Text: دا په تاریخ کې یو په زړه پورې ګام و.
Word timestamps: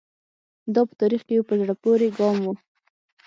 دا 0.73 0.81
په 0.89 0.93
تاریخ 1.01 1.21
کې 1.27 1.33
یو 1.37 1.47
په 1.49 1.55
زړه 1.61 1.73
پورې 1.83 2.07
ګام 2.19 2.37
و. 2.43 2.45